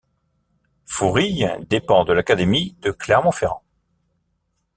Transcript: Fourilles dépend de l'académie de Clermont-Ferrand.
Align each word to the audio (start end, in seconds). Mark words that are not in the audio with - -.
Fourilles 0.87 1.47
dépend 1.69 2.05
de 2.05 2.11
l'académie 2.13 2.75
de 2.81 2.89
Clermont-Ferrand. 2.89 3.61